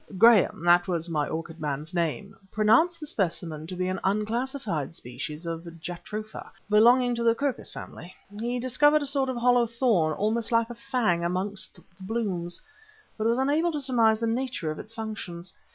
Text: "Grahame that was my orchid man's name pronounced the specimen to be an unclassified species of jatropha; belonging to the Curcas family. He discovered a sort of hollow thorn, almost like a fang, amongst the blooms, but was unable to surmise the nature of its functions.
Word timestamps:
"Grahame 0.17 0.63
that 0.65 0.87
was 0.87 1.07
my 1.09 1.27
orchid 1.27 1.59
man's 1.61 1.93
name 1.93 2.35
pronounced 2.51 2.99
the 2.99 3.05
specimen 3.05 3.67
to 3.67 3.75
be 3.75 3.87
an 3.87 3.99
unclassified 4.03 4.95
species 4.95 5.45
of 5.45 5.63
jatropha; 5.79 6.49
belonging 6.71 7.13
to 7.13 7.21
the 7.21 7.35
Curcas 7.35 7.71
family. 7.71 8.11
He 8.39 8.59
discovered 8.59 9.03
a 9.03 9.05
sort 9.05 9.29
of 9.29 9.37
hollow 9.37 9.67
thorn, 9.67 10.13
almost 10.13 10.51
like 10.51 10.71
a 10.71 10.75
fang, 10.91 11.23
amongst 11.23 11.75
the 11.75 12.03
blooms, 12.03 12.59
but 13.15 13.27
was 13.27 13.37
unable 13.37 13.71
to 13.73 13.79
surmise 13.79 14.19
the 14.19 14.25
nature 14.25 14.71
of 14.71 14.79
its 14.79 14.91
functions. 14.95 15.53